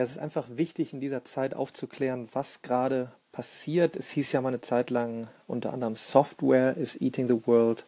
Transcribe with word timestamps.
Ja, 0.00 0.04
es 0.04 0.12
ist 0.12 0.18
einfach 0.18 0.46
wichtig, 0.48 0.94
in 0.94 1.00
dieser 1.02 1.26
Zeit 1.26 1.52
aufzuklären, 1.52 2.30
was 2.32 2.62
gerade 2.62 3.08
passiert. 3.32 3.96
Es 3.96 4.08
hieß 4.08 4.32
ja 4.32 4.40
mal 4.40 4.48
eine 4.48 4.62
Zeit 4.62 4.88
lang 4.88 5.28
unter 5.46 5.74
anderem 5.74 5.94
Software 5.94 6.74
is 6.78 6.98
eating 7.02 7.28
the 7.28 7.46
world. 7.46 7.84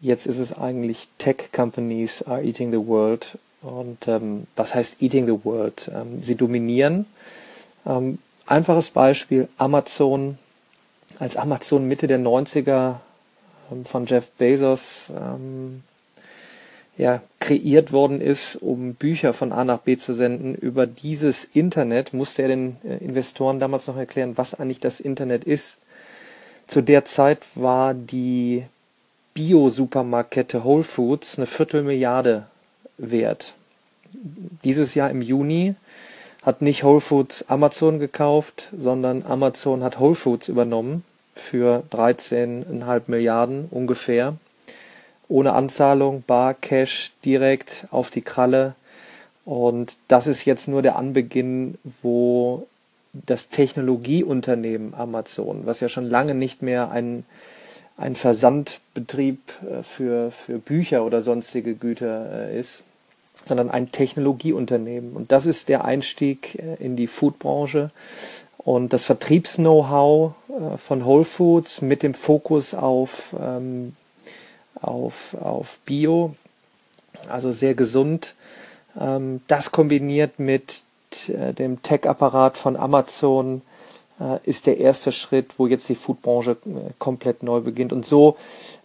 Jetzt 0.00 0.28
ist 0.28 0.38
es 0.38 0.56
eigentlich 0.56 1.08
Tech 1.18 1.50
Companies 1.50 2.22
are 2.22 2.40
eating 2.44 2.70
the 2.70 2.86
world. 2.86 3.36
Und 3.62 4.06
ähm, 4.06 4.46
was 4.54 4.76
heißt 4.76 5.02
eating 5.02 5.26
the 5.26 5.44
world? 5.44 5.90
Ähm, 5.92 6.22
sie 6.22 6.36
dominieren. 6.36 7.06
Ähm, 7.84 8.20
einfaches 8.46 8.90
Beispiel, 8.90 9.48
Amazon. 9.58 10.38
Als 11.18 11.36
Amazon 11.36 11.88
Mitte 11.88 12.06
der 12.06 12.20
90er 12.20 13.00
ähm, 13.72 13.84
von 13.84 14.06
Jeff 14.06 14.30
Bezos 14.38 15.10
ähm, 15.10 15.82
ja, 16.98 17.22
kreiert 17.38 17.92
worden 17.92 18.20
ist, 18.20 18.56
um 18.56 18.94
Bücher 18.94 19.32
von 19.32 19.52
A 19.52 19.64
nach 19.64 19.78
B 19.78 19.96
zu 19.96 20.12
senden. 20.12 20.56
Über 20.56 20.86
dieses 20.86 21.44
Internet 21.44 22.12
musste 22.12 22.42
er 22.42 22.48
den 22.48 22.76
äh, 22.84 22.96
Investoren 23.02 23.60
damals 23.60 23.86
noch 23.86 23.96
erklären, 23.96 24.36
was 24.36 24.54
eigentlich 24.54 24.80
das 24.80 24.98
Internet 24.98 25.44
ist. 25.44 25.78
Zu 26.66 26.82
der 26.82 27.04
Zeit 27.04 27.46
war 27.54 27.94
die 27.94 28.64
Bio-Supermarktkette 29.32 30.64
Whole 30.64 30.82
Foods 30.82 31.38
eine 31.38 31.46
Viertelmilliarde 31.46 32.46
wert. 32.98 33.54
Dieses 34.64 34.96
Jahr 34.96 35.10
im 35.10 35.22
Juni 35.22 35.76
hat 36.42 36.62
nicht 36.62 36.82
Whole 36.82 37.00
Foods 37.00 37.48
Amazon 37.48 38.00
gekauft, 38.00 38.70
sondern 38.76 39.24
Amazon 39.24 39.84
hat 39.84 40.00
Whole 40.00 40.16
Foods 40.16 40.48
übernommen 40.48 41.04
für 41.36 41.84
13,5 41.92 43.02
Milliarden 43.06 43.68
ungefähr 43.70 44.34
ohne 45.28 45.52
Anzahlung, 45.52 46.22
bar, 46.26 46.54
Cash, 46.54 47.12
direkt 47.24 47.86
auf 47.90 48.10
die 48.10 48.22
Kralle. 48.22 48.74
Und 49.44 49.96
das 50.08 50.26
ist 50.26 50.44
jetzt 50.44 50.68
nur 50.68 50.82
der 50.82 50.96
Anbeginn, 50.96 51.78
wo 52.02 52.66
das 53.12 53.48
Technologieunternehmen 53.48 54.94
Amazon, 54.94 55.62
was 55.64 55.80
ja 55.80 55.88
schon 55.88 56.08
lange 56.08 56.34
nicht 56.34 56.62
mehr 56.62 56.90
ein, 56.90 57.24
ein 57.96 58.16
Versandbetrieb 58.16 59.40
äh, 59.62 59.82
für, 59.82 60.30
für 60.30 60.58
Bücher 60.58 61.04
oder 61.04 61.22
sonstige 61.22 61.74
Güter 61.74 62.48
äh, 62.50 62.58
ist, 62.58 62.84
sondern 63.46 63.70
ein 63.70 63.90
Technologieunternehmen. 63.90 65.14
Und 65.14 65.32
das 65.32 65.46
ist 65.46 65.68
der 65.68 65.84
Einstieg 65.84 66.56
äh, 66.56 66.84
in 66.84 66.96
die 66.96 67.06
Foodbranche. 67.06 67.90
Und 68.58 68.92
das 68.92 69.04
Vertriebs-Know-how 69.04 70.34
von 70.84 71.06
Whole 71.06 71.24
Foods 71.24 71.80
mit 71.80 72.02
dem 72.02 72.12
Fokus 72.12 72.74
auf 72.74 73.34
ähm, 73.40 73.94
auf, 74.80 75.34
auf 75.40 75.78
Bio, 75.84 76.34
also 77.28 77.52
sehr 77.52 77.74
gesund. 77.74 78.34
Ähm, 78.98 79.40
das 79.46 79.72
kombiniert 79.72 80.38
mit 80.38 80.82
äh, 81.28 81.52
dem 81.52 81.82
Tech-Apparat 81.82 82.58
von 82.58 82.76
Amazon 82.76 83.62
äh, 84.20 84.38
ist 84.44 84.66
der 84.66 84.78
erste 84.78 85.12
Schritt, 85.12 85.58
wo 85.58 85.66
jetzt 85.66 85.88
die 85.88 85.94
Foodbranche 85.94 86.52
äh, 86.52 86.92
komplett 86.98 87.42
neu 87.42 87.60
beginnt. 87.60 87.92
Und 87.92 88.04
so 88.04 88.36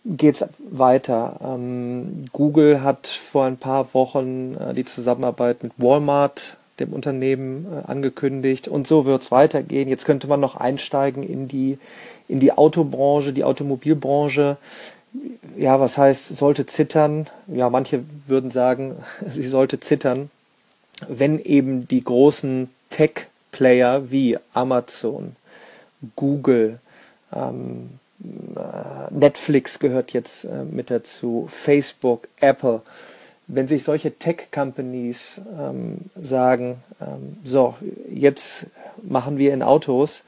geht 0.06 0.36
es 0.36 0.48
weiter. 0.60 1.40
Ähm, 1.44 2.26
Google 2.32 2.84
hat 2.84 3.08
vor 3.08 3.46
ein 3.46 3.58
paar 3.58 3.94
Wochen 3.94 4.58
die 4.76 4.86
Zusammenarbeit 4.86 5.64
mit 5.64 5.74
Walmart, 5.78 6.58
dem 6.80 6.92
Unternehmen, 6.92 7.68
angekündigt. 7.86 8.68
Und 8.68 8.88
so 8.88 9.06
wird 9.06 9.22
es 9.22 9.32
weitergehen. 9.32 9.90
Jetzt 9.90 10.06
könnte 10.06 10.28
man 10.28 10.40
noch 10.40 10.56
einsteigen 10.56 11.24
in 11.24 11.48
die, 11.48 11.78
in 12.28 12.40
die 12.40 12.52
Autobranche, 12.52 13.32
die 13.32 13.44
Automobilbranche 13.44 14.58
ja, 15.58 15.80
was 15.80 15.98
heißt, 15.98 16.38
sollte 16.38 16.66
zittern? 16.66 17.28
Ja, 17.48 17.70
manche 17.70 18.04
würden 18.28 18.52
sagen, 18.52 18.96
sie 19.30 19.48
sollte 19.48 19.80
zittern, 19.80 20.30
wenn 21.08 21.40
eben 21.44 21.88
die 21.88 22.04
großen 22.04 22.70
Tech-Player 22.90 24.12
wie 24.12 24.38
Amazon, 24.54 25.36
Google, 26.16 26.80
ähm, 27.34 28.00
äh, 28.56 29.14
Netflix 29.14 29.80
gehört 29.80 30.12
jetzt 30.12 30.46
äh, 30.46 30.64
mit 30.64 30.90
dazu, 30.90 31.48
Facebook, 31.50 32.28
Apple, 32.40 32.82
wenn 33.48 33.68
sich 33.68 33.84
solche 33.84 34.18
Tech-Companies 34.18 35.42
ähm, 35.60 35.98
sagen, 36.16 36.82
ähm, 37.02 37.38
so, 37.44 37.76
jetzt 38.10 38.68
machen 39.02 39.38
wir 39.38 39.54
in 39.54 39.64
Autos 39.64 40.24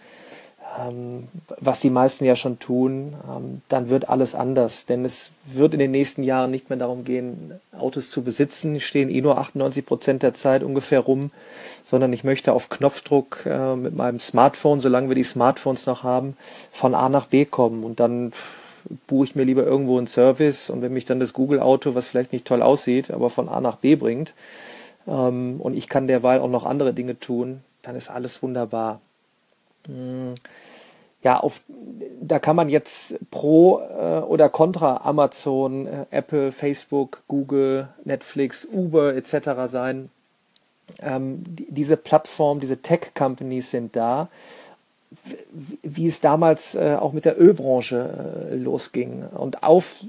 was 1.60 1.80
die 1.80 1.90
meisten 1.90 2.26
ja 2.26 2.36
schon 2.36 2.60
tun, 2.60 3.14
ähm, 3.30 3.62
dann 3.70 3.90
wird 3.90 4.10
alles 4.10 4.36
anders. 4.36 4.86
Denn 4.86 5.06
es 5.06 5.32
wird 5.46 5.74
in 5.74 5.80
den 5.80 5.92
nächsten 5.92 6.24
Jahren 6.24 6.52
nicht 6.52 6.70
mehr 6.70 6.80
darum 6.80 7.04
gehen, 7.04 7.54
Autos 7.78 8.10
zu 8.10 8.24
besitzen. 8.24 8.80
Stehen 8.80 9.10
eh 9.10 9.22
nur 9.22 9.38
98 9.38 9.86
Prozent 9.86 10.24
der 10.24 10.34
Zeit 10.34 10.64
ungefähr 10.64 11.00
rum, 11.00 11.32
sondern 11.84 12.12
ich 12.14 12.24
möchte 12.24 12.54
auf 12.54 12.70
Knopfdruck 12.70 13.46
äh, 13.46 13.76
mit 13.76 13.96
meinem 13.96 14.20
Smartphone, 14.20 14.82
solange 14.82 15.08
wir 15.08 15.16
die 15.16 15.24
Smartphones 15.24 15.86
noch 15.86 16.04
haben, 16.04 16.36
von 16.72 16.94
A 16.94 17.10
nach 17.10 17.28
B 17.28 17.46
kommen. 17.46 17.84
Und 17.84 18.00
dann 18.00 18.34
buche 19.08 19.26
ich 19.26 19.36
mir 19.36 19.44
lieber 19.44 19.64
irgendwo 19.64 19.98
einen 19.98 20.08
Service 20.08 20.70
und 20.70 20.82
wenn 20.82 20.94
mich 20.94 21.06
dann 21.06 21.20
das 21.20 21.34
Google-Auto, 21.34 21.96
was 21.96 22.08
vielleicht 22.08 22.34
nicht 22.34 22.46
toll 22.46 22.62
aussieht, 22.62 23.12
aber 23.12 23.30
von 23.30 23.50
A 23.50 23.62
nach 23.62 23.78
B 23.78 23.96
bringt, 23.96 24.34
ähm, 25.08 25.60
und 25.60 25.76
ich 25.76 25.90
kann 25.90 26.08
derweil 26.08 26.40
auch 26.40 26.50
noch 26.50 26.66
andere 26.66 26.94
Dinge 26.94 27.20
tun, 27.20 27.62
dann 27.82 27.96
ist 27.96 28.10
alles 28.10 28.42
wunderbar. 28.42 29.00
Ja, 31.26 31.40
auf, 31.40 31.62
da 32.22 32.38
kann 32.38 32.56
man 32.56 32.70
jetzt 32.70 33.18
pro 33.32 33.80
äh, 33.80 34.20
oder 34.20 34.48
contra 34.48 34.98
Amazon, 34.98 35.88
äh, 35.88 36.06
Apple, 36.12 36.52
Facebook, 36.52 37.24
Google, 37.28 37.88
Netflix, 38.04 38.68
Uber 38.72 39.16
etc. 39.16 39.50
sein. 39.66 40.12
Ähm, 41.02 41.44
die, 41.48 41.66
diese 41.72 41.98
Plattform, 41.98 42.60
diese 42.60 42.78
Tech-Companies 42.78 43.72
sind 43.72 43.96
da, 43.96 44.28
wie 45.82 46.06
es 46.06 46.22
damals 46.22 46.76
äh, 46.76 46.96
auch 47.00 47.12
mit 47.12 47.26
der 47.26 47.42
Ölbranche 47.42 48.50
äh, 48.52 48.56
losging. 48.56 49.24
Und 49.24 49.64
auf 49.64 50.04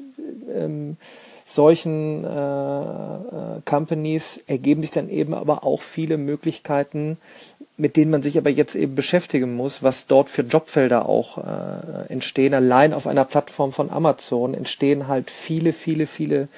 ähm, 0.55 0.99
solchen 1.49 2.25
äh, 2.25 2.29
äh, 2.29 3.61
Companies 3.65 4.41
ergeben 4.49 4.83
sich 4.83 4.91
dann 4.91 5.09
eben 5.09 5.33
aber 5.33 5.63
auch 5.63 5.81
viele 5.81 6.19
Möglichkeiten, 6.19 7.19
mit 7.77 7.97
denen 7.97 8.11
man 8.11 8.23
sich 8.23 8.37
aber 8.37 8.51
jetzt 8.51 8.75
eben 8.75 8.97
beschäftigen 8.97 9.55
muss, 9.55 9.83
was 9.83 10.09
dort 10.09 10.29
für 10.29 10.43
Jobfelder 10.43 11.09
auch 11.09 11.39
äh, 11.39 12.13
entstehen. 12.13 12.53
Allein 12.53 12.93
auf 12.93 13.07
einer 13.07 13.25
Plattform 13.25 13.73
von 13.73 13.91
Amazon 13.91 14.55
entstehen 14.55 15.07
halt 15.07 15.31
viele, 15.31 15.73
viele, 15.73 16.09
viele 16.09 16.49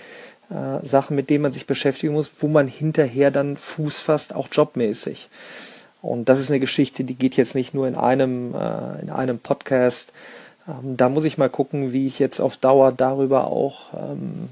äh, 0.48 0.84
Sachen, 0.86 1.16
mit 1.16 1.28
denen 1.28 1.42
man 1.42 1.52
sich 1.52 1.66
beschäftigen 1.66 2.14
muss, 2.14 2.30
wo 2.38 2.48
man 2.48 2.66
hinterher 2.66 3.30
dann 3.30 3.58
Fuß 3.58 3.98
fasst, 3.98 4.34
auch 4.34 4.48
jobmäßig. 4.50 5.28
Und 6.00 6.30
das 6.30 6.40
ist 6.40 6.50
eine 6.50 6.60
Geschichte, 6.60 7.04
die 7.04 7.16
geht 7.16 7.36
jetzt 7.36 7.54
nicht 7.54 7.74
nur 7.74 7.88
in 7.88 7.94
einem, 7.94 8.54
äh, 8.54 9.02
in 9.02 9.10
einem 9.10 9.38
Podcast. 9.38 10.14
Ähm, 10.66 10.96
da 10.96 11.10
muss 11.10 11.24
ich 11.24 11.36
mal 11.36 11.50
gucken, 11.50 11.92
wie 11.92 12.06
ich 12.06 12.18
jetzt 12.18 12.40
auf 12.40 12.56
Dauer 12.56 12.92
darüber 12.92 13.48
auch 13.48 13.92
ähm, 13.92 14.48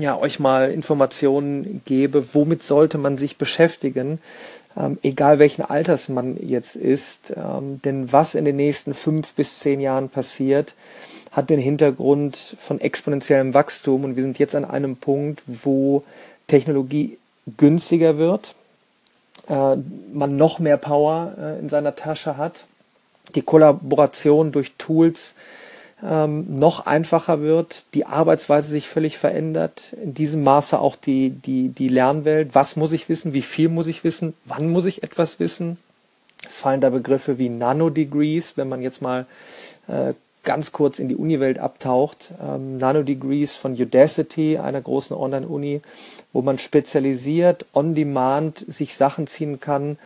ja, 0.00 0.18
euch 0.18 0.38
mal 0.40 0.70
Informationen 0.70 1.82
gebe, 1.84 2.34
womit 2.34 2.62
sollte 2.62 2.98
man 2.98 3.18
sich 3.18 3.38
beschäftigen, 3.38 4.18
ähm, 4.76 4.98
egal 5.02 5.38
welchen 5.38 5.62
Alters 5.62 6.08
man 6.08 6.36
jetzt 6.36 6.76
ist. 6.76 7.34
Ähm, 7.36 7.80
denn 7.82 8.12
was 8.12 8.34
in 8.34 8.44
den 8.44 8.56
nächsten 8.56 8.94
fünf 8.94 9.34
bis 9.34 9.58
zehn 9.58 9.80
Jahren 9.80 10.08
passiert, 10.08 10.74
hat 11.32 11.50
den 11.50 11.60
Hintergrund 11.60 12.56
von 12.58 12.80
exponentiellem 12.80 13.54
Wachstum 13.54 14.04
und 14.04 14.16
wir 14.16 14.22
sind 14.22 14.38
jetzt 14.38 14.54
an 14.54 14.64
einem 14.64 14.96
Punkt, 14.96 15.42
wo 15.46 16.02
Technologie 16.46 17.18
günstiger 17.56 18.18
wird, 18.18 18.54
äh, 19.48 19.76
man 20.12 20.36
noch 20.36 20.58
mehr 20.58 20.76
Power 20.76 21.34
äh, 21.38 21.58
in 21.60 21.68
seiner 21.68 21.94
Tasche 21.94 22.36
hat, 22.36 22.64
die 23.34 23.42
Kollaboration 23.42 24.52
durch 24.52 24.72
Tools 24.76 25.34
ähm, 26.02 26.46
noch 26.54 26.86
einfacher 26.86 27.40
wird, 27.40 27.84
die 27.94 28.06
Arbeitsweise 28.06 28.70
sich 28.70 28.88
völlig 28.88 29.18
verändert, 29.18 29.94
in 30.02 30.14
diesem 30.14 30.42
Maße 30.42 30.78
auch 30.78 30.96
die, 30.96 31.30
die, 31.30 31.68
die 31.68 31.88
Lernwelt. 31.88 32.54
Was 32.54 32.76
muss 32.76 32.92
ich 32.92 33.08
wissen? 33.08 33.32
Wie 33.32 33.42
viel 33.42 33.68
muss 33.68 33.86
ich 33.86 34.04
wissen? 34.04 34.34
Wann 34.44 34.70
muss 34.70 34.86
ich 34.86 35.02
etwas 35.02 35.40
wissen? 35.40 35.78
Es 36.46 36.58
fallen 36.58 36.80
da 36.80 36.90
Begriffe 36.90 37.38
wie 37.38 37.48
Nanodegrees, 37.48 38.56
wenn 38.56 38.68
man 38.68 38.80
jetzt 38.80 39.02
mal 39.02 39.26
äh, 39.88 40.14
ganz 40.44 40.72
kurz 40.72 40.98
in 40.98 41.08
die 41.08 41.16
Uniwelt 41.16 41.58
abtaucht. 41.58 42.32
Ähm, 42.42 42.78
Nanodegrees 42.78 43.54
von 43.54 43.72
Udacity, 43.80 44.58
einer 44.58 44.80
großen 44.80 45.16
Online-Uni, 45.16 45.82
wo 46.32 46.42
man 46.42 46.58
spezialisiert, 46.58 47.66
on 47.74 47.94
demand 47.94 48.64
sich 48.68 48.96
Sachen 48.96 49.26
ziehen 49.26 49.60
kann, 49.60 49.98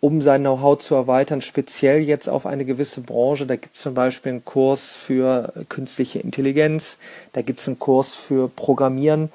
um 0.00 0.22
sein 0.22 0.42
Know-how 0.42 0.78
zu 0.78 0.94
erweitern, 0.94 1.40
speziell 1.40 2.00
jetzt 2.00 2.28
auf 2.28 2.46
eine 2.46 2.64
gewisse 2.64 3.00
Branche. 3.00 3.46
Da 3.46 3.56
gibt 3.56 3.74
es 3.76 3.82
zum 3.82 3.94
Beispiel 3.94 4.32
einen 4.32 4.44
Kurs 4.44 4.94
für 4.94 5.52
künstliche 5.68 6.20
Intelligenz, 6.20 6.98
da 7.32 7.42
gibt 7.42 7.60
es 7.60 7.66
einen 7.66 7.78
Kurs 7.78 8.14
für 8.14 8.48
Programmieren. 8.48 9.30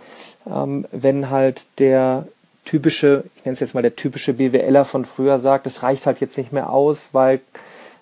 Ähm, 0.48 0.86
wenn 0.92 1.30
halt 1.30 1.66
der 1.80 2.28
typische, 2.66 3.24
ich 3.36 3.46
nenne 3.46 3.54
es 3.54 3.60
jetzt 3.60 3.74
mal 3.74 3.82
der 3.82 3.96
typische 3.96 4.34
BWLer 4.34 4.86
von 4.86 5.06
früher 5.06 5.40
sagt, 5.40 5.68
es 5.68 5.84
reicht 5.84 6.06
halt 6.06 6.22
jetzt 6.22 6.38
nicht 6.38 6.54
mehr 6.54 6.70
aus, 6.70 7.10
weil 7.12 7.42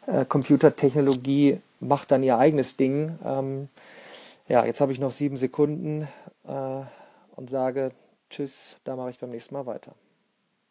äh, 0.08 0.26
Computertechnologie 0.26 1.60
macht 1.82 2.12
dann 2.12 2.24
ihr 2.24 2.38
eigenes 2.38 2.78
Ding. 2.78 3.20
Ähm, 3.26 3.68
ja, 4.48 4.66
jetzt 4.66 4.80
habe 4.80 4.94
ich 4.94 5.00
noch 5.00 5.12
sieben 5.12 5.38
Sekunden 5.38 6.08
äh, 6.48 6.82
und 7.36 7.50
sage 7.50 7.92
Tschüss, 8.30 8.78
da 8.86 8.96
mache 8.96 9.10
ich 9.10 9.20
beim 9.20 9.32
nächsten 9.32 9.56
Mal 9.56 9.66
weiter. 9.66 9.94